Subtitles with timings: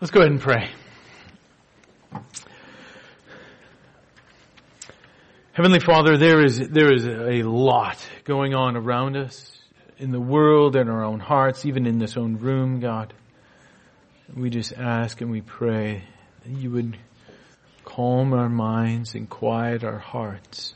[0.00, 0.70] Let's go ahead and pray.
[5.54, 9.60] Heavenly Father, there is, there is a lot going on around us
[9.96, 13.12] in the world and our own hearts, even in this own room, God.
[14.36, 16.04] We just ask and we pray
[16.44, 16.96] that you would
[17.84, 20.74] calm our minds and quiet our hearts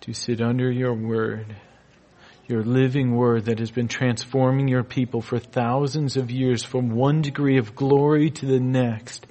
[0.00, 1.54] to sit under your word
[2.48, 7.20] your living word that has been transforming your people for thousands of years from one
[7.20, 9.26] degree of glory to the next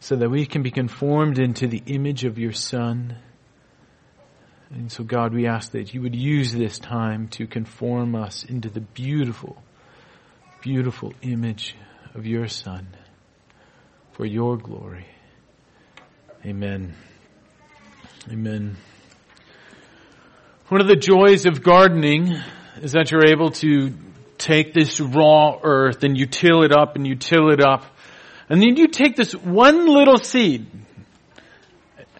[0.00, 3.16] so that we can be conformed into the image of your son.
[4.70, 8.70] And so God, we ask that you would use this time to conform us into
[8.70, 9.62] the beautiful,
[10.62, 11.76] beautiful image
[12.14, 12.88] of your son
[14.12, 15.06] for your glory.
[16.44, 16.94] Amen.
[18.30, 18.76] Amen.
[20.68, 22.34] One of the joys of gardening
[22.82, 23.94] is that you're able to
[24.36, 27.84] take this raw earth and you till it up and you till it up.
[28.48, 30.66] And then you take this one little seed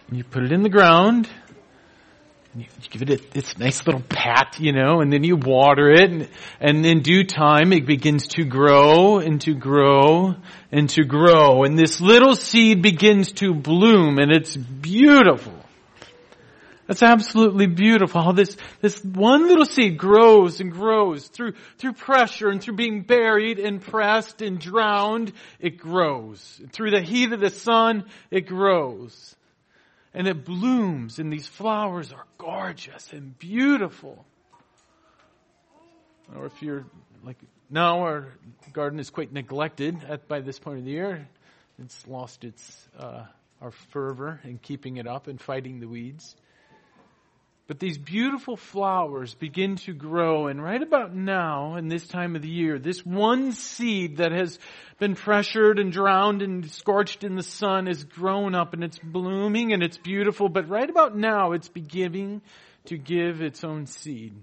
[0.07, 1.27] and you put it in the ground
[2.53, 5.89] and you give it a, this nice little pat, you know, and then you water
[5.89, 6.29] it and,
[6.61, 10.37] and in due time it begins to grow and to grow
[10.71, 15.56] and to grow and this little seed begins to bloom and it's beautiful.
[16.87, 18.21] That's absolutely beautiful.
[18.21, 23.01] How this, this one little seed grows and grows through, through pressure and through being
[23.01, 25.33] buried and pressed and drowned.
[25.59, 26.61] It grows.
[26.71, 29.35] Through the heat of the sun, it grows.
[30.13, 34.25] And it blooms and these flowers are gorgeous and beautiful.
[36.35, 36.85] Or if you're
[37.23, 37.37] like,
[37.69, 38.33] now our
[38.71, 41.27] garden is quite neglected at, by this point of the year.
[41.79, 43.25] It's lost its, uh,
[43.61, 46.35] our fervor in keeping it up and fighting the weeds.
[47.67, 52.41] But these beautiful flowers begin to grow, and right about now, in this time of
[52.41, 54.57] the year, this one seed that has
[54.99, 59.73] been pressured and drowned and scorched in the sun is grown up and it's blooming
[59.73, 62.41] and it's beautiful, but right about now it's beginning
[62.85, 64.33] to give its own seed.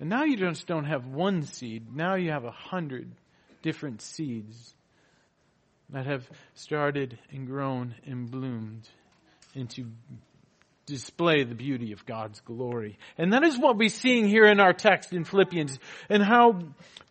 [0.00, 3.12] And now you just don't have one seed, now you have a hundred
[3.62, 4.74] different seeds
[5.90, 8.88] that have started and grown and bloomed
[9.54, 9.86] into
[10.88, 12.98] display the beauty of God's glory.
[13.16, 15.78] And that is what we're seeing here in our text in Philippians
[16.08, 16.60] and how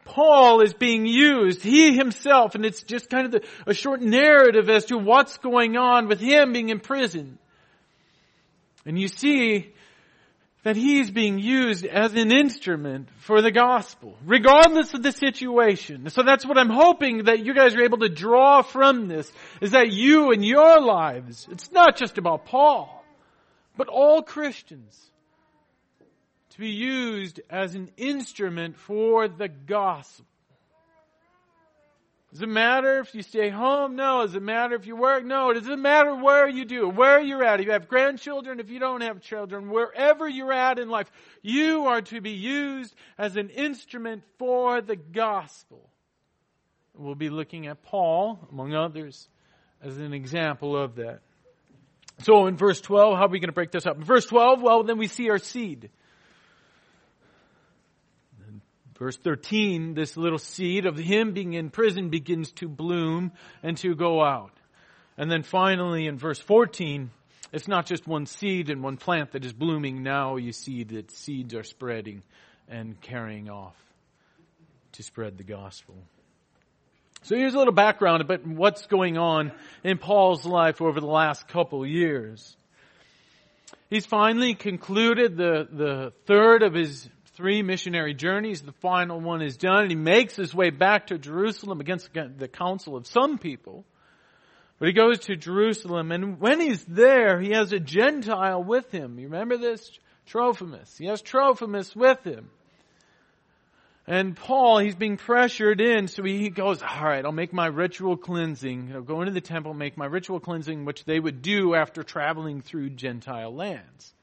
[0.05, 4.69] Paul is being used, he himself, and it's just kind of the, a short narrative
[4.69, 7.37] as to what's going on with him being in prison.
[8.85, 9.73] And you see
[10.63, 16.09] that he's being used as an instrument for the gospel, regardless of the situation.
[16.09, 19.71] So that's what I'm hoping that you guys are able to draw from this, is
[19.71, 22.96] that you in your lives, it's not just about Paul
[23.77, 25.11] but all Christians
[26.49, 30.25] to be used as an instrument for the gospel.
[32.31, 33.95] Does it matter if you stay home?
[33.95, 34.21] No.
[34.25, 35.23] Does it matter if you work?
[35.23, 35.53] No.
[35.53, 37.61] Does it matter where you do, where you're at?
[37.61, 41.09] If you have grandchildren, if you don't have children, wherever you're at in life,
[41.41, 45.89] you are to be used as an instrument for the gospel.
[46.95, 49.29] We'll be looking at Paul, among others,
[49.81, 51.21] as an example of that.
[52.19, 53.97] So in verse 12, how are we going to break this up?
[53.97, 55.89] In verse 12, well, then we see our seed.
[58.47, 58.61] In
[58.97, 63.95] verse 13, this little seed of him being in prison begins to bloom and to
[63.95, 64.51] go out.
[65.17, 67.11] And then finally in verse 14,
[67.53, 70.03] it's not just one seed and one plant that is blooming.
[70.03, 72.23] Now you see that seeds are spreading
[72.67, 73.75] and carrying off
[74.93, 75.95] to spread the gospel.
[77.23, 79.51] So here's a little background about what's going on
[79.83, 82.55] in Paul's life over the last couple years.
[83.89, 88.61] He's finally concluded the, the third of his three missionary journeys.
[88.61, 92.47] The final one is done and he makes his way back to Jerusalem against the
[92.47, 93.85] counsel of some people.
[94.79, 99.19] But he goes to Jerusalem and when he's there, he has a Gentile with him.
[99.19, 99.89] You remember this?
[100.27, 100.97] Trophimus.
[100.97, 102.49] He has Trophimus with him.
[104.09, 108.15] And Paul, he's being pressured in, so he goes, all right, I'll make my ritual
[108.15, 108.93] cleansing.
[108.95, 112.61] I'll go into the temple, make my ritual cleansing, which they would do after traveling
[112.61, 114.13] through Gentile lands.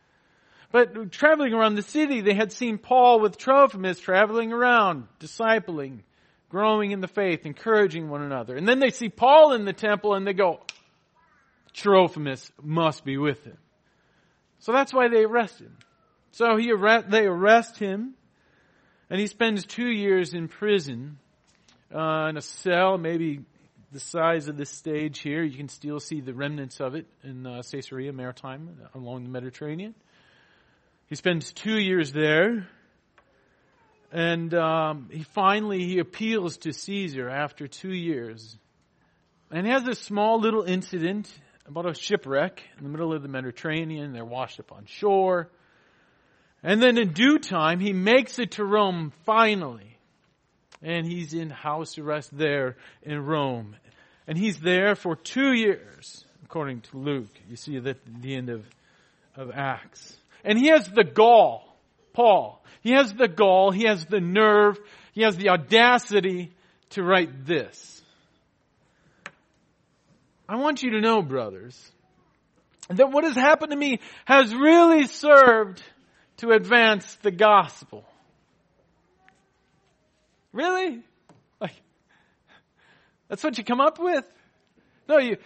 [0.72, 6.00] But traveling around the city, they had seen Paul with Trophimus traveling around, discipling,
[6.48, 8.56] growing in the faith, encouraging one another.
[8.56, 10.60] And then they see Paul in the temple and they go,
[11.74, 13.58] Trophimus must be with him.
[14.60, 15.76] So that's why they arrest him.
[16.32, 18.14] So he arrest, they arrest him
[19.10, 21.18] and he spends two years in prison
[21.94, 23.40] uh, in a cell, maybe
[23.92, 25.42] the size of this stage here.
[25.42, 29.94] You can still see the remnants of it in uh, Caesarea Maritima along the Mediterranean.
[31.06, 32.66] He spends two years there.
[34.10, 38.56] And um, he finally he appeals to Caesar after two years,
[39.50, 41.28] And he has this small little incident
[41.66, 44.12] about a shipwreck in the middle of the Mediterranean.
[44.12, 45.50] They're washed up on shore.
[46.64, 49.98] And then in due time, he makes it to Rome finally.
[50.82, 53.76] And he's in house arrest there in Rome.
[54.26, 57.30] And he's there for two years, according to Luke.
[57.50, 58.64] You see that at the end of,
[59.36, 60.16] of Acts.
[60.42, 61.76] And he has the gall,
[62.14, 62.64] Paul.
[62.80, 64.78] He has the gall, he has the nerve,
[65.12, 66.52] he has the audacity
[66.90, 68.02] to write this.
[70.48, 71.90] I want you to know, brothers,
[72.88, 75.82] that what has happened to me has really served
[76.38, 78.04] to advance the gospel.
[80.52, 81.02] Really?
[81.60, 81.74] Like,
[83.28, 84.24] that's what you come up with?
[85.08, 85.36] No, you,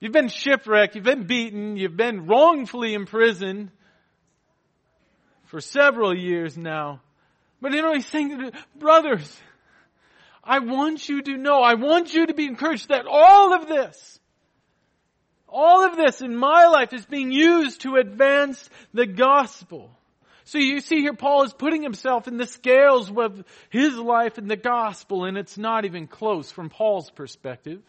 [0.00, 3.70] you've been shipwrecked, you've been beaten, you've been wrongfully imprisoned
[5.46, 7.00] for several years now.
[7.60, 9.40] But you know, he's saying, brothers,
[10.42, 14.20] I want you to know, I want you to be encouraged that all of this,
[15.48, 19.90] all of this in my life is being used to advance the gospel.
[20.44, 24.50] So you see here Paul is putting himself in the scales with his life and
[24.50, 27.82] the gospel and it's not even close from Paul's perspective.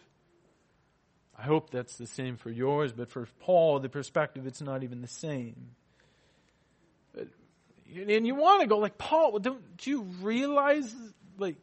[1.38, 5.02] I hope that's the same for yours, but for Paul, the perspective, it's not even
[5.02, 5.70] the same.
[7.94, 10.92] And you want to go like, Paul, don't you realize,
[11.38, 11.56] like,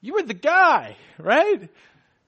[0.00, 1.68] you were the guy, right?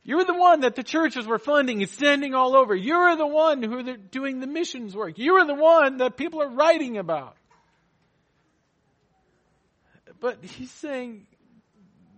[0.02, 2.74] You were the one that the churches were funding and sending all over.
[2.74, 5.16] You were the one who are doing the missions work.
[5.16, 7.36] You were the one that people are writing about.
[10.20, 11.26] But he's saying,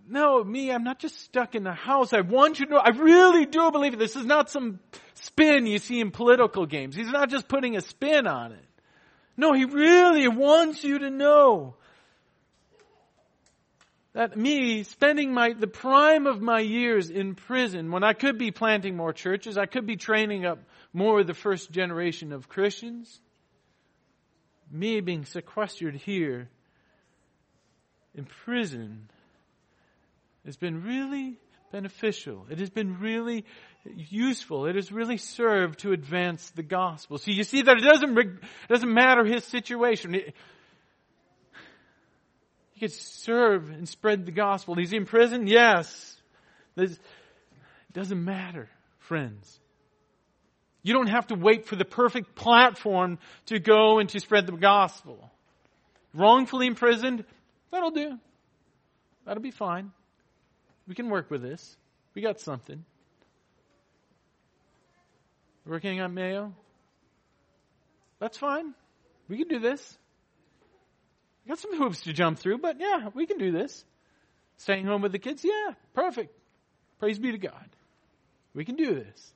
[0.07, 2.13] no, me, I'm not just stuck in the house.
[2.13, 3.99] I want you to know, I really do believe it.
[3.99, 4.79] This is not some
[5.13, 6.95] spin you see in political games.
[6.95, 8.65] He's not just putting a spin on it.
[9.37, 11.75] No, he really wants you to know
[14.13, 18.51] that me spending my the prime of my years in prison when I could be
[18.51, 20.59] planting more churches, I could be training up
[20.91, 23.21] more of the first generation of Christians.
[24.69, 26.49] Me being sequestered here
[28.15, 29.09] in prison
[30.45, 31.37] has been really
[31.71, 32.45] beneficial.
[32.49, 33.45] It has been really
[33.85, 34.65] useful.
[34.65, 37.17] It has really served to advance the gospel.
[37.17, 38.27] So you see that it doesn't, it
[38.67, 40.15] doesn't matter his situation.
[40.15, 40.35] It,
[42.73, 44.75] he could serve and spread the gospel.
[44.75, 45.47] He's in prison?
[45.47, 46.17] Yes.
[46.75, 46.97] It
[47.93, 48.69] doesn't matter,
[48.99, 49.59] friends.
[50.83, 54.53] You don't have to wait for the perfect platform to go and to spread the
[54.53, 55.31] gospel.
[56.13, 57.23] Wrongfully imprisoned?
[57.71, 58.19] That'll do.
[59.25, 59.91] That'll be fine.
[60.87, 61.77] We can work with this.
[62.13, 62.83] We got something.
[65.65, 66.53] Working on Mayo?
[68.19, 68.73] That's fine.
[69.29, 69.97] We can do this.
[71.45, 73.85] We got some hoops to jump through, but yeah, we can do this.
[74.57, 75.43] Staying home with the kids?
[75.43, 76.35] Yeah, perfect.
[76.99, 77.69] Praise be to God.
[78.53, 79.33] We can do this.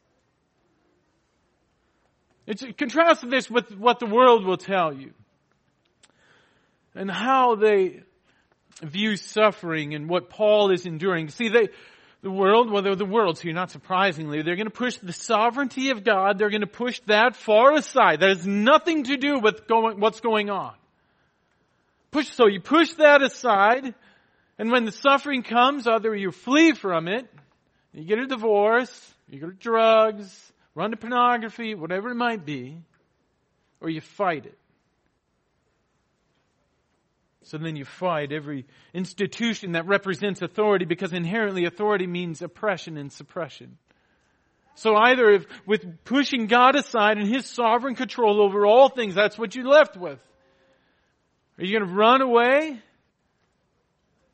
[2.45, 5.13] It's contrast this with what the world will tell you
[6.93, 8.03] and how they
[8.81, 11.29] view suffering and what Paul is enduring.
[11.29, 11.69] See, they,
[12.21, 14.41] the world, well, they're the world here, not surprisingly.
[14.41, 16.37] They're going to push the sovereignty of God.
[16.37, 18.19] They're going to push that far aside.
[18.19, 20.73] That has nothing to do with going, what's going on.
[22.11, 23.93] Push, so you push that aside,
[24.57, 27.27] and when the suffering comes, either you flee from it,
[27.93, 32.77] you get a divorce, you go to drugs, run to pornography, whatever it might be,
[33.81, 34.57] or you fight it.
[37.45, 43.11] So then you fight every institution that represents authority because inherently authority means oppression and
[43.11, 43.77] suppression.
[44.73, 49.37] So either if, with pushing God aside and His sovereign control over all things, that's
[49.37, 50.19] what you're left with.
[51.59, 52.81] Are you going to run away?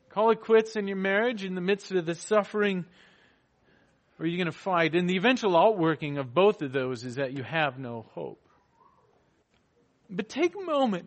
[0.08, 2.86] Call it quits in your marriage in the midst of the suffering?
[4.18, 4.94] Or are you going to fight?
[4.94, 8.40] And the eventual outworking of both of those is that you have no hope.
[10.08, 11.06] But take a moment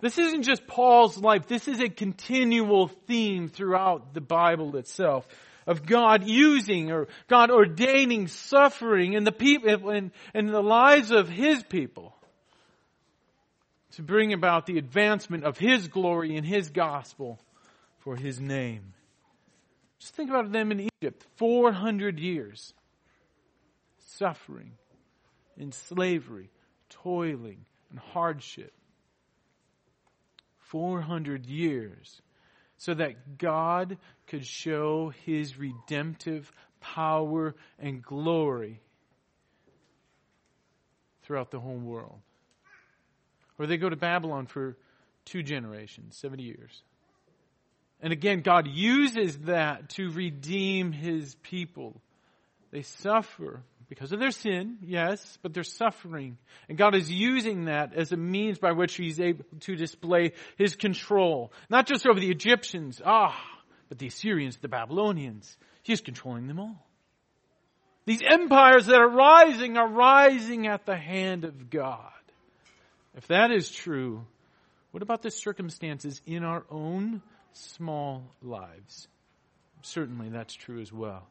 [0.00, 1.46] this isn't just Paul's life.
[1.46, 5.26] This is a continual theme throughout the Bible itself
[5.66, 11.28] of God using or God ordaining suffering in the people in, in the lives of
[11.28, 12.14] His people
[13.92, 17.38] to bring about the advancement of His glory and His gospel
[17.98, 18.94] for His name.
[19.98, 21.26] Just think about them in Egypt.
[21.36, 22.72] 400 years.
[24.16, 24.72] Suffering,
[25.56, 26.50] in slavery,
[26.88, 28.72] toiling, and hardship.
[30.70, 32.20] 400 years
[32.78, 36.50] so that God could show his redemptive
[36.80, 38.80] power and glory
[41.22, 42.18] throughout the whole world.
[43.58, 44.76] Or they go to Babylon for
[45.26, 46.82] two generations, 70 years.
[48.00, 52.00] And again, God uses that to redeem his people
[52.70, 56.38] They suffer because of their sin, yes, but they're suffering.
[56.68, 60.76] And God is using that as a means by which He's able to display His
[60.76, 61.52] control.
[61.68, 63.36] Not just over the Egyptians, ah,
[63.88, 65.56] but the Assyrians, the Babylonians.
[65.82, 66.86] He's controlling them all.
[68.06, 72.12] These empires that are rising are rising at the hand of God.
[73.16, 74.24] If that is true,
[74.92, 77.22] what about the circumstances in our own
[77.54, 79.08] small lives?
[79.82, 81.26] Certainly that's true as well.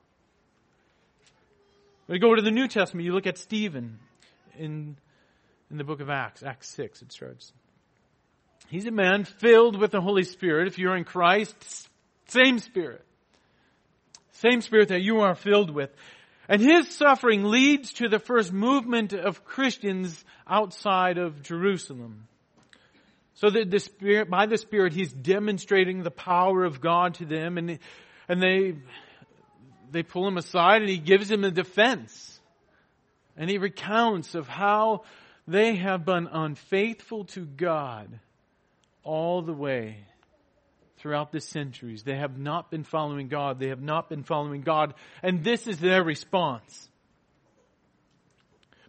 [2.10, 4.00] We go to the New Testament, you look at Stephen
[4.58, 4.98] in,
[5.70, 7.54] in the book of Acts, Acts 6, it starts.
[8.68, 10.68] He's a man filled with the Holy Spirit.
[10.68, 11.56] If you're in Christ,
[12.26, 13.06] same Spirit.
[14.32, 15.92] Same Spirit that you are filled with.
[16.48, 22.28] And his suffering leads to the first movement of Christians outside of Jerusalem.
[23.36, 27.60] So that the Spirit, by the Spirit, he's demonstrating the power of God to them
[27.60, 27.78] and,
[28.28, 28.78] and they,
[29.92, 32.40] they pull him aside and he gives him a defense.
[33.38, 35.04] And he recounts of how
[35.48, 38.20] they have been unfaithful to God
[39.04, 39.98] all the way
[40.98, 42.04] throughout the centuries.
[42.04, 43.60] They have not been following God.
[43.60, 44.94] They have not been following God.
[45.24, 46.90] And this is their response.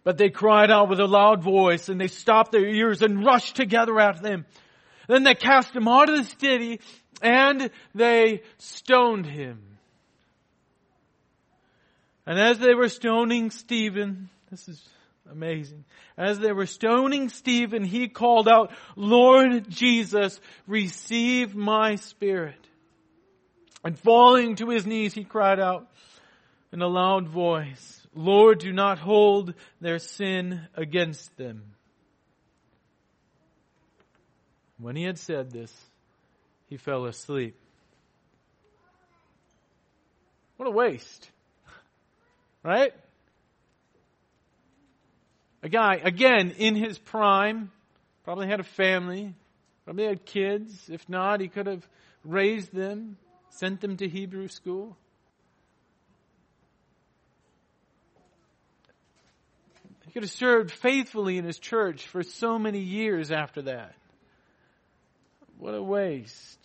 [0.03, 3.55] But they cried out with a loud voice and they stopped their ears and rushed
[3.55, 4.45] together at them.
[5.07, 6.79] Then they cast him out of the city
[7.21, 9.70] and they stoned him.
[12.25, 14.89] And as they were stoning Stephen, this is
[15.31, 15.85] amazing.
[16.17, 22.55] As they were stoning Stephen, he called out, Lord Jesus, receive my spirit.
[23.83, 25.87] And falling to his knees, he cried out
[26.71, 31.63] in a loud voice, Lord, do not hold their sin against them.
[34.77, 35.73] When he had said this,
[36.67, 37.55] he fell asleep.
[40.57, 41.30] What a waste.
[42.63, 42.93] Right?
[45.63, 47.71] A guy, again, in his prime,
[48.23, 49.33] probably had a family,
[49.85, 50.89] probably had kids.
[50.89, 51.87] If not, he could have
[52.23, 53.17] raised them,
[53.49, 54.97] sent them to Hebrew school.
[60.05, 63.95] He could have served faithfully in his church for so many years after that.
[65.57, 66.59] What a waste.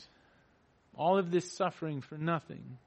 [0.97, 2.79] All of this suffering for nothing.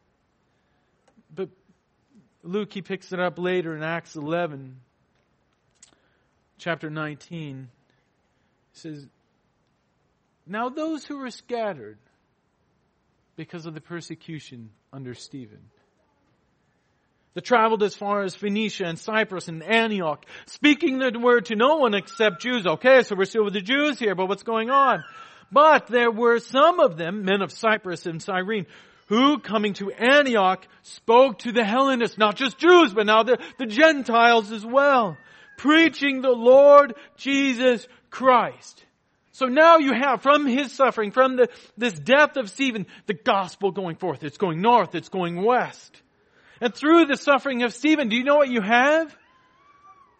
[2.43, 4.77] Luke, he picks it up later in Acts 11,
[6.57, 7.67] chapter 19.
[8.71, 9.05] He says,
[10.47, 11.97] Now those who were scattered
[13.35, 15.59] because of the persecution under Stephen.
[17.33, 21.77] They traveled as far as Phoenicia and Cyprus and Antioch, speaking the word to no
[21.77, 22.65] one except Jews.
[22.65, 25.03] Okay, so we're still with the Jews here, but what's going on?
[25.51, 28.65] But there were some of them, men of Cyprus and Cyrene,
[29.09, 33.65] who, coming to Antioch, spoke to the Hellenists, not just Jews, but now the, the
[33.65, 35.17] Gentiles as well,
[35.57, 38.85] preaching the Lord Jesus Christ.
[39.31, 43.71] So now you have from his suffering, from the, this death of Stephen, the gospel
[43.71, 44.23] going forth.
[44.23, 46.01] It's going north, it's going west.
[46.61, 49.15] And through the suffering of Stephen, do you know what you have?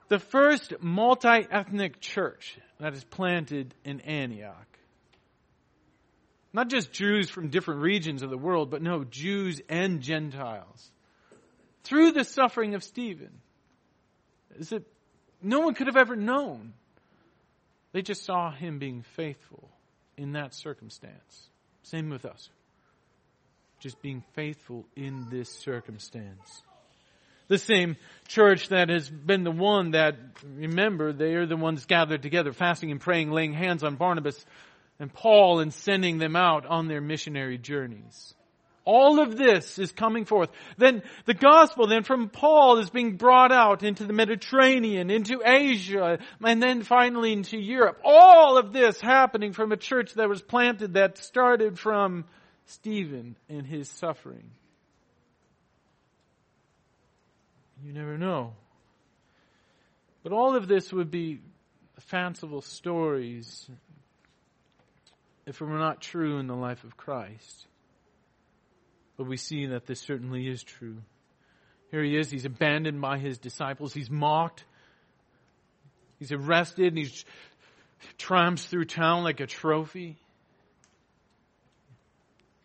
[0.07, 4.68] The first multi-ethnic church that is planted in Antioch.
[6.51, 10.91] Not just Jews from different regions of the world, but no, Jews and Gentiles.
[11.83, 13.39] Through the suffering of Stephen.
[14.57, 14.85] Is it,
[15.41, 16.73] no one could have ever known.
[17.91, 19.69] They just saw him being faithful
[20.17, 21.49] in that circumstance.
[21.83, 22.49] Same with us.
[23.79, 26.61] Just being faithful in this circumstance.
[27.47, 32.21] The same church that has been the one that, remember, they are the ones gathered
[32.21, 34.45] together, fasting and praying, laying hands on Barnabas,
[34.99, 38.33] and Paul in sending them out on their missionary journeys.
[38.85, 40.49] All of this is coming forth.
[40.77, 46.17] Then the gospel then from Paul is being brought out into the Mediterranean, into Asia,
[46.43, 47.99] and then finally into Europe.
[48.03, 52.25] All of this happening from a church that was planted that started from
[52.65, 54.49] Stephen and his suffering.
[57.85, 58.53] You never know.
[60.23, 61.41] But all of this would be
[61.99, 63.69] fanciful stories
[65.49, 67.67] if it were not true in the life of Christ.
[69.17, 70.97] But we see that this certainly is true.
[71.91, 74.63] Here he is, he's abandoned by his disciples, he's mocked,
[76.19, 77.25] he's arrested, and he's
[78.17, 80.17] tramps through town like a trophy.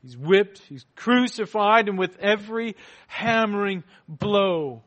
[0.03, 2.77] He's whipped, he's crucified, and with every
[3.07, 4.83] hammering blow,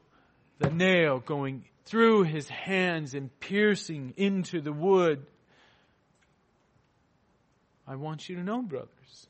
[0.60, 5.25] the nail going through his hands and piercing into the wood,
[7.88, 9.27] I want you to know, brothers,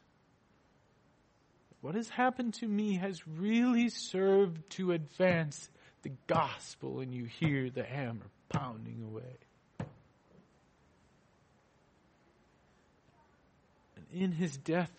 [1.81, 5.69] what has happened to me has really served to advance
[6.01, 9.37] the gospel and you hear the hammer pounding away.
[13.95, 14.91] And in his death,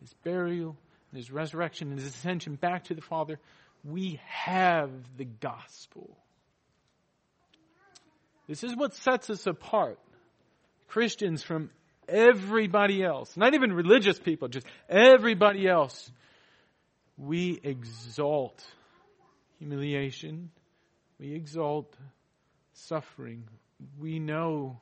[0.00, 0.76] his burial,
[1.10, 3.38] and his resurrection and his ascension back to the Father,
[3.84, 6.16] we have the gospel.
[8.46, 9.98] This is what sets us apart.
[10.88, 11.70] Christians from
[12.08, 13.36] everybody else.
[13.36, 16.10] Not even religious people, just everybody else.
[17.16, 18.64] We exalt
[19.58, 20.50] humiliation.
[21.18, 21.94] We exalt
[22.72, 23.44] suffering.
[23.98, 24.80] We know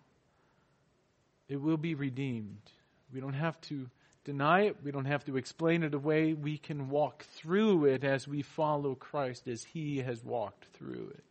[1.49, 2.62] it will be redeemed.
[3.12, 3.88] We don't have to
[4.25, 4.76] deny it.
[4.83, 6.33] We don't have to explain it away.
[6.33, 11.25] We can walk through it as we follow Christ as he has walked through it.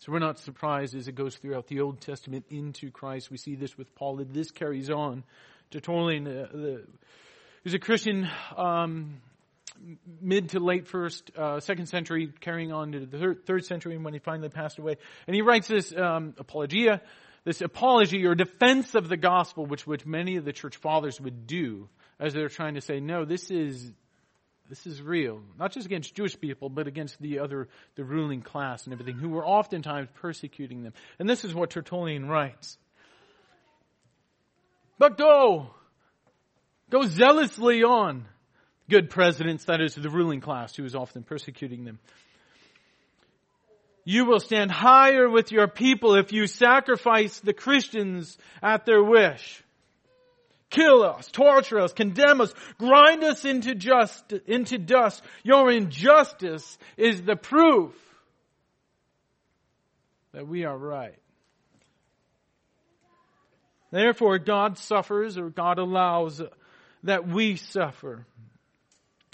[0.00, 3.32] So we're not surprised as it goes throughout the Old Testament into Christ.
[3.32, 4.24] We see this with Paul.
[4.30, 5.24] This carries on.
[5.72, 6.78] Tertullian, uh,
[7.64, 9.20] who's a Christian, um,
[10.20, 14.14] mid to late first, uh, second century, carrying on to the third, third, century when
[14.14, 14.96] he finally passed away.
[15.26, 17.02] And he writes this um, apologia,
[17.44, 21.46] this apology or defense of the gospel, which which many of the church fathers would
[21.48, 21.88] do
[22.20, 23.92] as they're trying to say, no, this is
[24.68, 28.84] this is real, not just against Jewish people, but against the other the ruling class
[28.84, 30.92] and everything, who were oftentimes persecuting them.
[31.18, 32.76] And this is what Tertullian writes.
[34.98, 35.70] But go,
[36.90, 38.26] go zealously on
[38.90, 41.98] good presidents, that is the ruling class who is often persecuting them.
[44.04, 49.62] You will stand higher with your people if you sacrifice the Christians at their wish.
[50.70, 55.22] Kill us, torture us, condemn us, grind us into just, into dust.
[55.42, 57.94] Your injustice is the proof
[60.32, 61.18] that we are right.
[63.90, 66.42] Therefore, God suffers or God allows
[67.04, 68.26] that we suffer.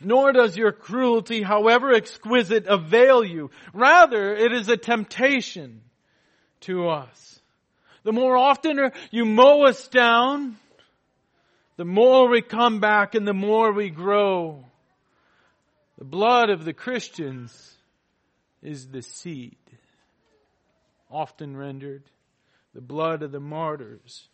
[0.03, 3.51] Nor does your cruelty, however exquisite, avail you.
[3.73, 5.83] Rather, it is a temptation
[6.61, 7.41] to us.
[8.05, 10.57] The more often you mow us down,
[11.77, 14.65] the more we come back and the more we grow.
[15.99, 17.77] The blood of the Christians
[18.63, 19.57] is the seed,
[21.11, 22.05] often rendered.
[22.75, 24.29] The blood of the martyrs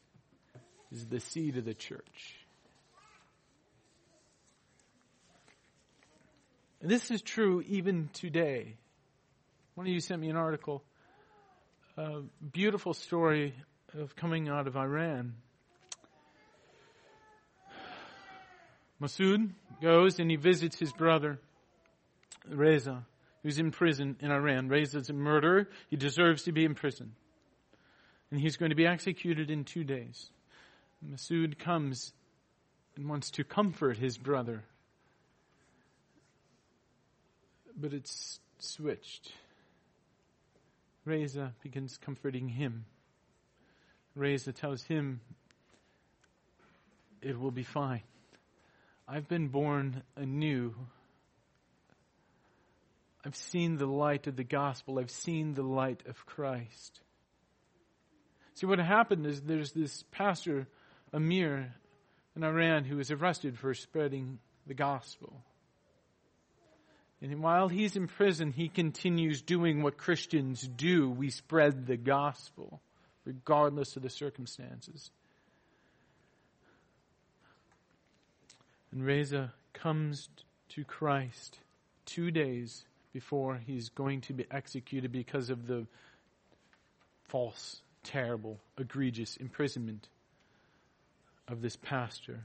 [0.91, 2.37] is the seed of the church.
[6.81, 8.77] And this is true even today.
[9.75, 10.83] One of you sent me an article,
[11.97, 12.23] a
[12.53, 13.55] beautiful story
[13.99, 15.35] of coming out of Iran.
[19.01, 21.39] Masood goes and he visits his brother,
[22.49, 23.05] Reza,
[23.43, 24.69] who's in prison in Iran.
[24.69, 25.69] Reza's a murderer.
[25.89, 27.13] He deserves to be in prison.
[28.31, 30.31] And he's going to be executed in two days.
[31.05, 32.13] Masood comes
[32.97, 34.65] and wants to comfort his brother
[37.81, 39.33] but it's switched.
[41.05, 42.85] Reza begins comforting him.
[44.15, 45.21] Reza tells him,
[47.23, 48.03] It will be fine.
[49.13, 50.73] I've been born anew.
[53.25, 55.01] I've seen the light of the gospel.
[55.01, 57.01] I've seen the light of Christ.
[58.55, 60.69] See, what happened is there's this pastor,
[61.13, 61.75] Amir,
[62.37, 65.43] in Iran, who was arrested for spreading the gospel.
[67.21, 71.11] And while he's in prison, he continues doing what Christians do.
[71.11, 72.81] We spread the gospel,
[73.25, 75.11] regardless of the circumstances.
[78.93, 80.29] And Reza comes
[80.71, 81.59] to Christ
[82.07, 85.87] two days before he's going to be executed because of the
[87.25, 90.09] false, terrible, egregious imprisonment
[91.49, 92.41] of this pastor.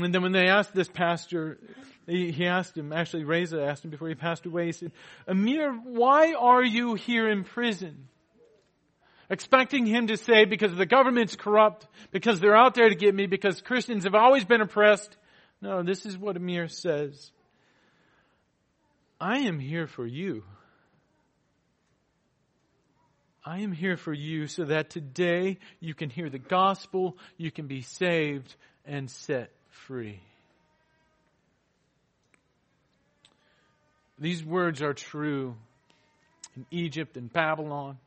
[0.00, 1.58] And then when they asked this pastor,
[2.06, 4.92] he, asked him, actually Reza asked him before he passed away, he said,
[5.28, 8.08] Amir, why are you here in prison?
[9.28, 13.26] Expecting him to say, because the government's corrupt, because they're out there to get me,
[13.26, 15.16] because Christians have always been oppressed.
[15.60, 17.32] No, this is what Amir says.
[19.20, 20.44] I am here for you.
[23.44, 27.68] I am here for you so that today you can hear the gospel, you can
[27.68, 30.20] be saved and set free.
[34.18, 35.56] These words are true
[36.56, 37.98] in Egypt and Babylon.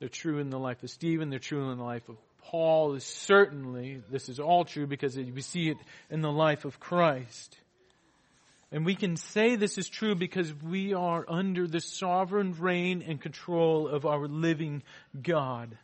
[0.00, 1.30] They're true in the life of Stephen.
[1.30, 2.98] They're true in the life of Paul.
[2.98, 5.76] Certainly, this is all true because we see it
[6.10, 7.56] in the life of Christ.
[8.72, 13.20] And we can say this is true because we are under the sovereign reign and
[13.20, 14.82] control of our living
[15.20, 15.76] God.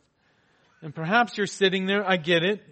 [0.82, 2.62] And perhaps you're sitting there, I get it.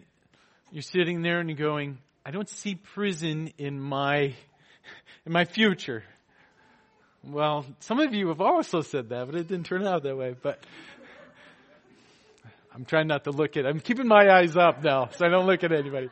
[0.71, 4.35] You're sitting there and you're going, I don't see prison in my,
[5.27, 6.05] in my future.
[7.25, 10.37] Well, some of you have also said that, but it didn't turn out that way.
[10.41, 10.65] But
[12.75, 15.47] I'm trying not to look at, I'm keeping my eyes up now, so I don't
[15.47, 16.09] look at anybody.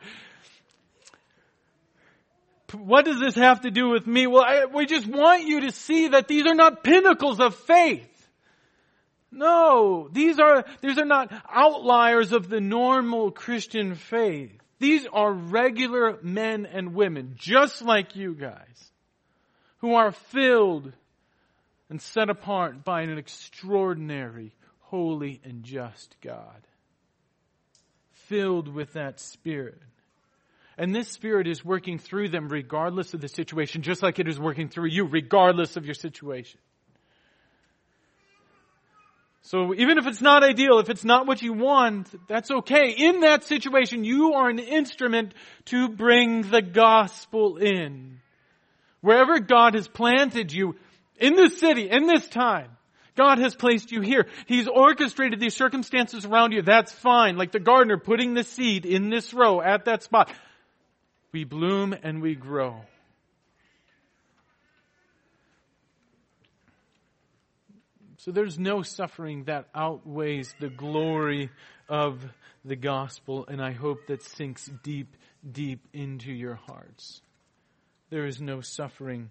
[2.71, 4.25] What does this have to do with me?
[4.27, 8.09] Well, I, we just want you to see that these are not pinnacles of faith.
[9.29, 14.51] No, these are, these are not outliers of the normal Christian faith.
[14.79, 18.91] These are regular men and women, just like you guys,
[19.79, 20.93] who are filled
[21.89, 24.53] and set apart by an extraordinary,
[24.93, 26.67] holy, and just God.
[28.27, 29.81] Filled with that Spirit.
[30.77, 34.39] And this Spirit is working through them regardless of the situation, just like it is
[34.39, 36.59] working through you, regardless of your situation.
[39.41, 42.91] So even if it's not ideal, if it's not what you want, that's okay.
[42.95, 45.33] In that situation, you are an instrument
[45.65, 48.19] to bring the gospel in.
[49.01, 50.75] Wherever God has planted you,
[51.17, 52.69] in this city, in this time,
[53.15, 54.27] God has placed you here.
[54.47, 56.61] He's orchestrated these circumstances around you.
[56.61, 57.37] That's fine.
[57.37, 60.31] Like the gardener putting the seed in this row at that spot.
[61.31, 62.81] We bloom and we grow.
[68.17, 71.49] So there's no suffering that outweighs the glory
[71.89, 72.23] of
[72.63, 75.17] the gospel, and I hope that sinks deep,
[75.51, 77.21] deep into your hearts.
[78.09, 79.29] There is no suffering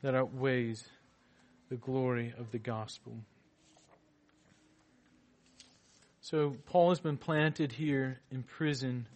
[0.00, 0.82] that outweighs
[1.68, 3.12] the glory of the gospel.
[6.20, 9.06] So Paul has been planted here in prison.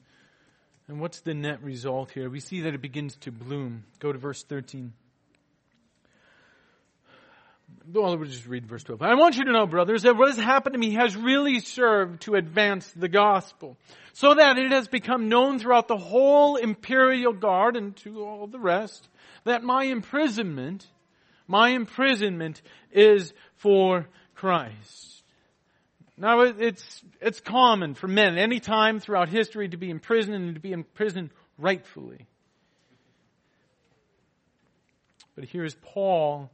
[0.87, 2.29] And what's the net result here?
[2.29, 3.85] We see that it begins to bloom.
[3.99, 4.93] Go to verse 13.
[7.93, 9.03] Well, we'll just read verse 12.
[9.03, 12.23] I want you to know, brothers, that what has happened to me has really served
[12.23, 13.77] to advance the gospel,
[14.13, 18.59] so that it has become known throughout the whole imperial guard and to all the
[18.59, 19.09] rest
[19.45, 20.87] that my imprisonment,
[21.51, 25.25] my imprisonment is for Christ.
[26.17, 30.61] Now it's, it's common for men any time throughout history to be imprisoned and to
[30.61, 32.27] be imprisoned rightfully.
[35.35, 36.51] But here's Paul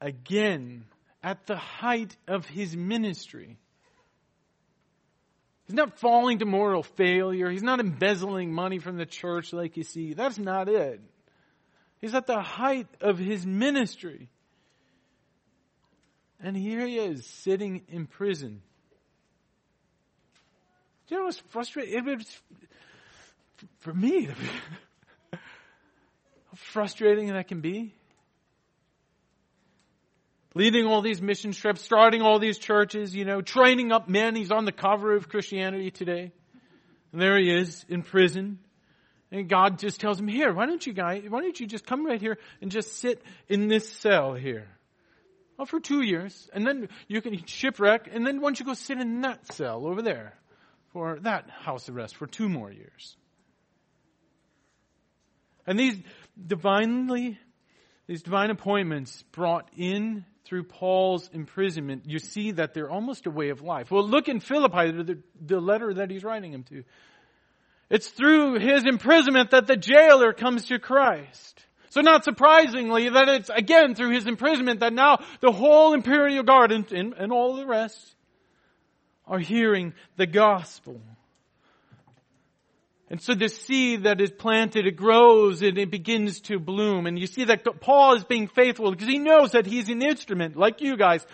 [0.00, 0.84] again
[1.22, 3.58] at the height of his ministry.
[5.66, 7.50] He's not falling to moral failure.
[7.50, 10.14] He's not embezzling money from the church like you see.
[10.14, 11.02] That's not it.
[12.00, 14.28] He's at the height of his ministry.
[16.40, 18.62] And here he is sitting in prison.
[21.08, 21.94] Do you know what's frustrating?
[21.94, 22.40] It was,
[23.80, 24.28] for me,
[25.32, 25.38] how
[26.54, 27.94] frustrating that can be
[30.58, 34.34] leading all these mission trips, starting all these churches, you know, training up men.
[34.34, 36.32] He's on the cover of Christianity Today.
[37.12, 38.58] And there he is in prison.
[39.30, 42.06] And God just tells him, here, why don't you guys, why don't you just come
[42.06, 44.66] right here and just sit in this cell here?
[45.58, 46.48] Well, for two years.
[46.54, 48.08] And then you can shipwreck.
[48.10, 50.34] And then why don't you go sit in that cell over there
[50.92, 53.16] for that house arrest for two more years?
[55.66, 55.98] And these
[56.46, 57.38] divinely,
[58.06, 63.50] these divine appointments brought in through Paul's imprisonment, you see that they're almost a way
[63.50, 63.90] of life.
[63.90, 66.84] Well, look in Philippi, the, the letter that he's writing him to.
[67.90, 71.64] It's through his imprisonment that the jailer comes to Christ.
[71.90, 76.70] So not surprisingly that it's again through his imprisonment that now the whole imperial guard
[76.70, 78.14] and, and, and all the rest
[79.26, 81.00] are hearing the gospel.
[83.10, 87.06] And so the seed that is planted, it grows and it begins to bloom.
[87.06, 90.56] And you see that Paul is being faithful because he knows that he's an instrument,
[90.56, 91.26] like you guys,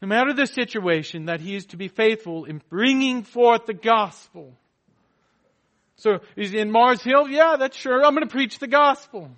[0.00, 4.56] no matter the situation, that he is to be faithful in bringing forth the gospel.
[6.00, 7.28] So he's in Mars Hill?
[7.28, 8.04] Yeah, that's sure.
[8.04, 9.30] I'm going to preach the gospel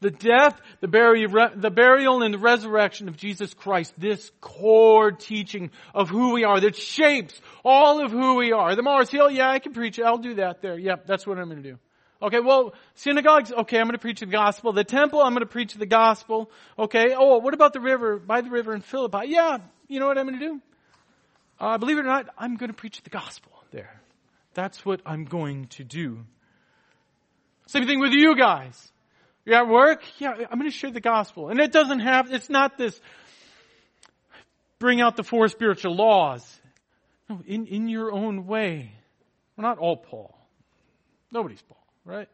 [0.00, 5.70] the death, the burial, the burial and the resurrection of Jesus Christ, this core teaching
[5.94, 8.74] of who we are that shapes all of who we are.
[8.74, 10.04] The Mars Hill, yeah, I can preach it.
[10.04, 10.78] I'll do that there.
[10.78, 11.78] Yep, that's what I'm going to do.
[12.22, 14.72] Okay, well, synagogues, okay, I'm going to preach the gospel.
[14.72, 16.50] The temple, I'm going to preach the gospel.
[16.78, 19.28] Okay, oh, what about the river, by the river in Philippi?
[19.28, 20.60] Yeah, you know what I'm going to do?
[21.58, 23.99] Uh, believe it or not, I'm going to preach the gospel there.
[24.54, 26.20] That's what I'm going to do.
[27.66, 28.92] Same thing with you guys.
[29.44, 30.02] You're at work?
[30.18, 31.48] Yeah, I'm going to share the gospel.
[31.48, 33.00] And it doesn't have, it's not this
[34.80, 36.44] bring out the four spiritual laws.
[37.28, 38.92] No, in, in your own way.
[39.56, 40.36] Well, not all Paul.
[41.30, 42.28] Nobody's Paul, right?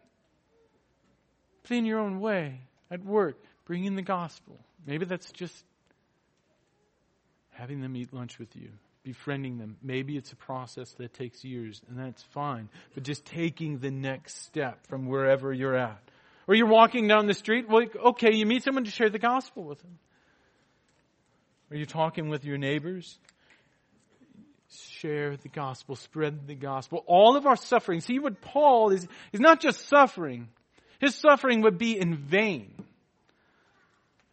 [1.63, 4.59] But in your own way, at work, bring in the gospel.
[4.87, 5.65] Maybe that's just
[7.51, 8.71] having them eat lunch with you.
[9.07, 9.77] Befriending them.
[9.83, 12.69] Maybe it's a process that takes years, and that's fine.
[12.93, 16.03] But just taking the next step from wherever you're at.
[16.49, 19.63] Or you're walking down the street, well, okay, you meet someone to share the gospel
[19.63, 19.99] with them.
[21.71, 23.17] Are you talking with your neighbors?
[24.99, 27.05] Share the gospel, spread the gospel.
[27.07, 28.01] All of our suffering.
[28.01, 30.49] See what Paul is, is not just suffering.
[30.99, 32.75] His suffering would be in vain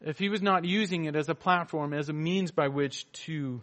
[0.02, 3.62] if he was not using it as a platform, as a means by which to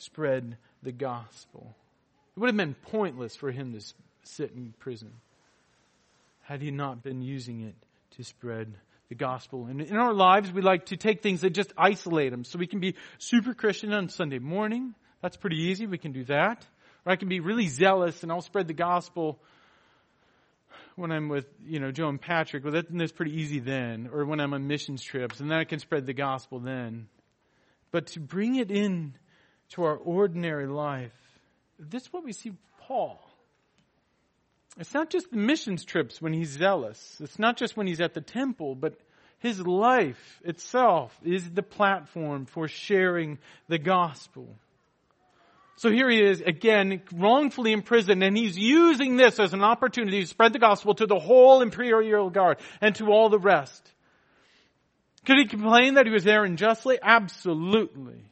[0.00, 1.74] spread the gospel.
[2.36, 3.84] It would have been pointless for him to
[4.22, 5.12] sit in prison
[6.42, 7.74] had he not been using it
[8.16, 8.74] to spread
[9.08, 9.66] the gospel.
[9.66, 12.44] And in our lives, we like to take things that just isolate them.
[12.44, 14.94] So we can be super Christian on Sunday morning.
[15.22, 15.86] That's pretty easy.
[15.86, 16.64] We can do that.
[17.04, 19.38] Or I can be really zealous and I'll spread the gospel
[20.96, 22.64] when I'm with, you know, Joe and Patrick.
[22.64, 24.08] Well, that, that's pretty easy then.
[24.12, 27.08] Or when I'm on missions trips and then I can spread the gospel then.
[27.90, 29.14] But to bring it in
[29.70, 31.12] to our ordinary life,
[31.78, 33.20] this is what we see Paul.
[34.78, 37.16] It's not just the missions trips when he's zealous.
[37.20, 38.98] It's not just when he's at the temple, but
[39.38, 44.56] his life itself is the platform for sharing the gospel.
[45.76, 50.26] So here he is again, wrongfully imprisoned, and he's using this as an opportunity to
[50.26, 53.90] spread the gospel to the whole imperial guard and to all the rest.
[55.24, 56.98] Could he complain that he was there unjustly?
[57.02, 58.22] Absolutely.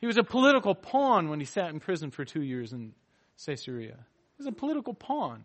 [0.00, 2.92] He was a political pawn when he sat in prison for two years in
[3.44, 3.96] Caesarea
[4.36, 5.44] He was a political pawn,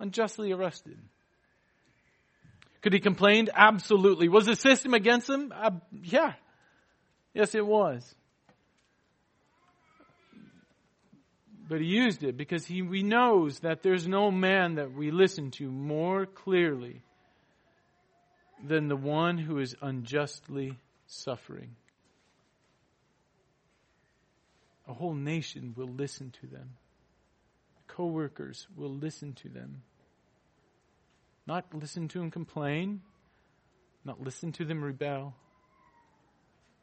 [0.00, 0.98] unjustly arrested.
[2.80, 3.48] Could he complain?
[3.54, 4.28] Absolutely.
[4.28, 5.52] Was the system against him?
[5.54, 5.70] Uh,
[6.02, 6.34] yeah.
[7.32, 8.14] Yes, it was.
[11.66, 15.50] But he used it because he, he knows that there's no man that we listen
[15.52, 17.02] to more clearly
[18.62, 21.74] than the one who is unjustly suffering.
[24.86, 26.76] A whole nation will listen to them
[27.94, 29.82] coworkers will listen to them.
[31.46, 33.02] Not listen to them complain,
[34.04, 35.34] not listen to them rebel,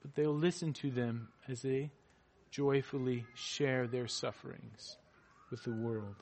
[0.02, 1.92] but they'll listen to them as they
[2.50, 4.98] joyfully share their sufferings
[5.50, 6.16] with the world.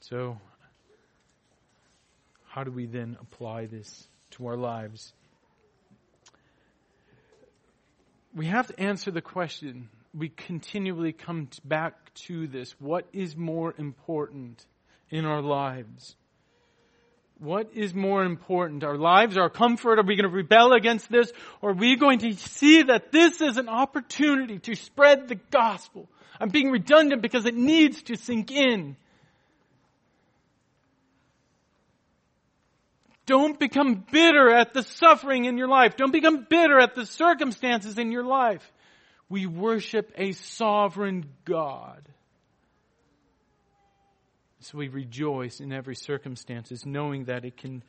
[0.00, 0.40] So,
[2.46, 5.12] how do we then apply this to our lives?
[8.34, 12.74] We have to answer the question we continually come back to this.
[12.78, 14.64] What is more important
[15.10, 16.16] in our lives?
[17.38, 18.84] What is more important?
[18.84, 19.98] Our lives, our comfort?
[19.98, 21.32] Are we going to rebel against this?
[21.60, 26.08] Or are we going to see that this is an opportunity to spread the gospel?
[26.40, 28.96] I'm being redundant because it needs to sink in.
[33.32, 35.96] Don't become bitter at the suffering in your life.
[35.96, 38.60] Don't become bitter at the circumstances in your life.
[39.30, 42.02] We worship a sovereign God.
[44.60, 47.82] So we rejoice in every circumstances, knowing that it can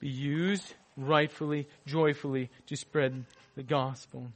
[0.00, 4.26] be used rightfully, joyfully to spread the gospel.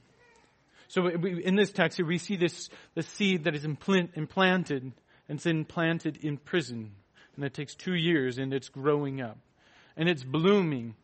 [0.87, 4.93] So in this text we see this, the seed that is implanted, and
[5.27, 6.91] it's implanted in prison.
[7.35, 9.37] And it takes two years and it's growing up.
[9.99, 10.95] And it's blooming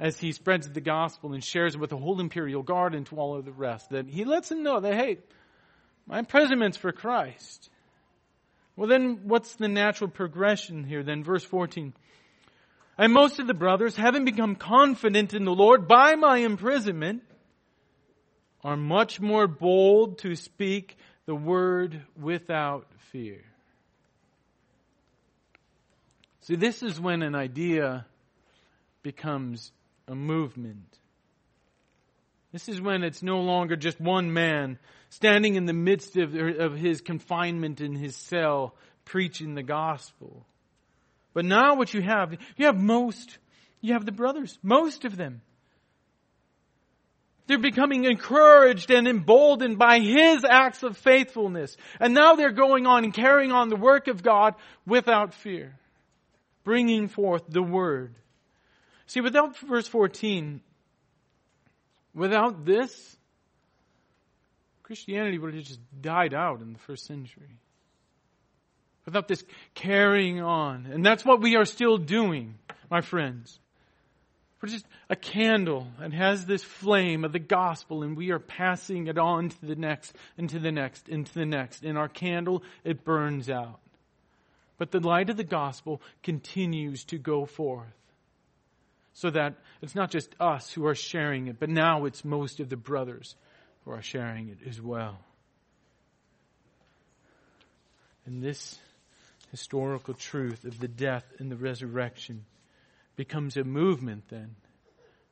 [0.00, 3.16] as he spreads the gospel and shares it with the whole imperial guard and to
[3.16, 5.18] all of the rest, that he lets them know that, hey,
[6.06, 7.68] my imprisonment's for Christ.
[8.74, 11.22] Well, then what's the natural progression here then?
[11.22, 11.92] Verse 14.
[12.96, 17.22] And most of the brothers, having become confident in the Lord by my imprisonment,
[18.64, 23.44] are much more bold to speak the word without fear.
[26.40, 28.06] See, this is when an idea
[29.02, 29.72] becomes
[30.08, 30.98] a movement.
[32.52, 36.76] This is when it's no longer just one man standing in the midst of, of
[36.76, 40.46] his confinement in his cell preaching the gospel.
[41.34, 43.38] But now what you have, you have most,
[43.80, 45.40] you have the brothers, most of them.
[47.46, 51.76] They're becoming encouraged and emboldened by His acts of faithfulness.
[51.98, 54.54] And now they're going on and carrying on the work of God
[54.86, 55.74] without fear.
[56.64, 58.14] Bringing forth the Word.
[59.12, 60.62] See, without verse 14,
[62.14, 63.18] without this,
[64.84, 67.58] Christianity would have just died out in the first century.
[69.04, 69.44] Without this
[69.74, 70.86] carrying on.
[70.90, 72.54] And that's what we are still doing,
[72.90, 73.60] my friends.
[74.62, 79.08] We're just a candle and has this flame of the gospel and we are passing
[79.08, 81.84] it on to the next and to the next and to the next.
[81.84, 83.78] In our candle, it burns out.
[84.78, 87.92] But the light of the gospel continues to go forth
[89.14, 92.68] so that it's not just us who are sharing it, but now it's most of
[92.68, 93.34] the brothers
[93.84, 95.18] who are sharing it as well.
[98.24, 98.78] And this
[99.50, 102.44] historical truth of the death and the resurrection
[103.16, 104.54] becomes a movement then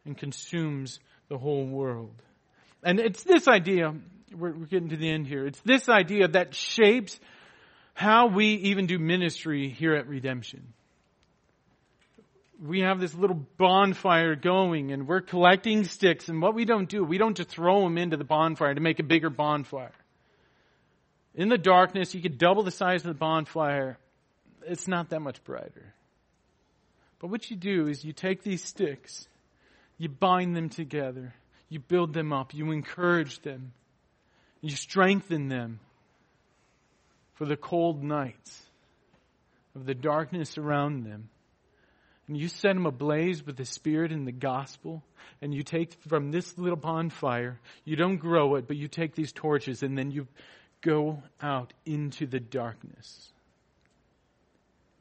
[0.05, 2.23] and consumes the whole world.
[2.83, 3.95] And it's this idea,
[4.35, 7.19] we're, we're getting to the end here, it's this idea that shapes
[7.95, 10.73] how we even do ministry here at Redemption.
[12.63, 17.03] We have this little bonfire going and we're collecting sticks and what we don't do,
[17.03, 19.93] we don't just throw them into the bonfire to make a bigger bonfire.
[21.35, 23.99] In the darkness, you could double the size of the bonfire.
[24.67, 25.95] It's not that much brighter.
[27.19, 29.29] But what you do is you take these sticks,
[29.97, 31.35] you bind them together,
[31.69, 33.73] you build them up, you encourage them,
[34.61, 35.81] you strengthen them
[37.35, 38.63] for the cold nights
[39.75, 41.29] of the darkness around them.
[42.31, 45.03] And you set them ablaze with the Spirit and the gospel.
[45.43, 49.33] And you take from this little bonfire, you don't grow it, but you take these
[49.33, 50.29] torches and then you
[50.81, 53.33] go out into the darkness.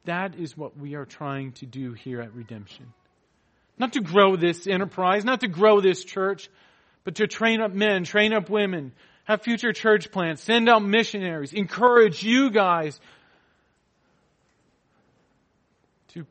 [0.06, 2.92] That is what we are trying to do here at Redemption.
[3.78, 6.50] Not to grow this enterprise, not to grow this church,
[7.04, 8.92] but to train up men, train up women,
[9.26, 13.00] have future church plants, send out missionaries, encourage you guys
[16.14, 16.26] to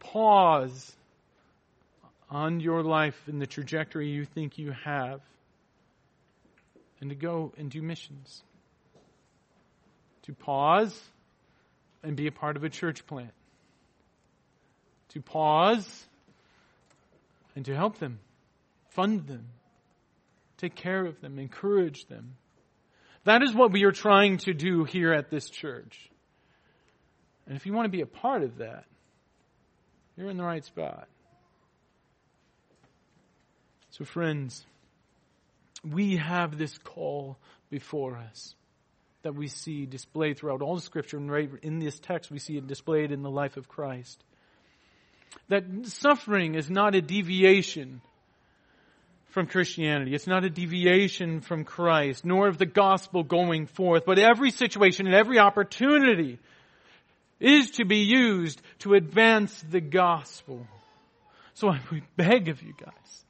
[0.00, 0.92] pause
[2.28, 5.20] on your life and the trajectory you think you have
[7.00, 8.42] and to go and do missions.
[10.24, 10.98] To pause
[12.02, 13.32] and be a part of a church plant.
[15.10, 16.06] To pause
[17.56, 18.20] and to help them,
[18.90, 19.46] fund them,
[20.58, 22.36] take care of them, encourage them.
[23.24, 26.10] That is what we are trying to do here at this church.
[27.46, 28.84] And if you want to be a part of that,
[30.16, 31.08] you're in the right spot.
[33.90, 34.64] So, friends,
[35.84, 37.36] we have this call
[37.70, 38.54] before us
[39.22, 41.16] that we see displayed throughout all the scripture.
[41.16, 44.22] And right in this text, we see it displayed in the life of Christ.
[45.48, 48.00] That suffering is not a deviation
[49.30, 50.14] from Christianity.
[50.14, 55.06] It's not a deviation from Christ, nor of the gospel going forth, but every situation
[55.06, 56.38] and every opportunity
[57.40, 60.66] is to be used to advance the gospel.
[61.54, 63.24] So we beg of you guys,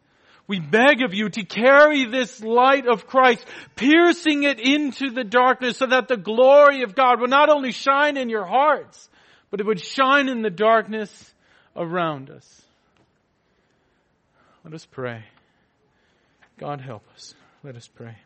[0.47, 3.45] we beg of you to carry this light of Christ,
[3.77, 8.17] piercing it into the darkness so that the glory of God would not only shine
[8.17, 9.09] in your hearts,
[9.51, 11.35] but it would shine in the darkness
[11.77, 12.63] around us.
[14.65, 15.25] Let us pray.
[16.59, 17.35] God help us.
[17.63, 18.17] Let us pray.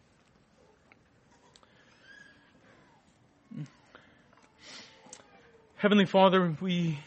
[5.84, 6.98] Heavenly Father, we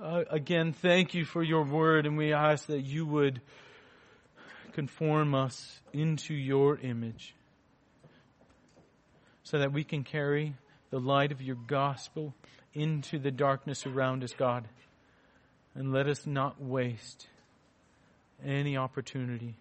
[0.00, 3.40] uh, again thank you for your word and we ask that you would
[4.70, 7.34] conform us into your image
[9.42, 10.54] so that we can carry
[10.90, 12.32] the light of your gospel
[12.72, 14.68] into the darkness around us, God.
[15.74, 17.26] And let us not waste
[18.46, 19.56] any opportunity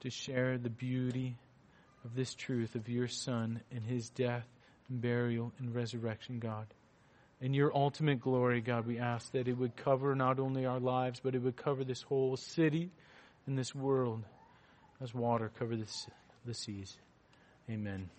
[0.00, 1.36] to share the beauty
[2.02, 4.48] of this truth of your Son and his death
[4.88, 6.66] and burial and resurrection, God.
[7.40, 11.20] In your ultimate glory, God, we ask that it would cover not only our lives,
[11.22, 12.90] but it would cover this whole city
[13.46, 14.24] and this world
[15.00, 16.08] as water covers
[16.44, 16.96] the seas.
[17.70, 18.10] Amen.